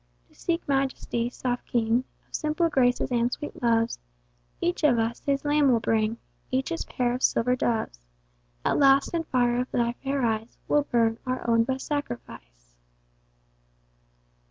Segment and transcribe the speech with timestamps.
[0.29, 3.99] To seek Majesty, soft king Of simple graces, and sweet loves,
[4.59, 6.17] Each of us his lamb will bring,
[6.49, 7.99] Each his pair of silver doves.
[8.65, 12.73] At last, in fire of thy fair eyes, We'll burn, our own best sacrifice.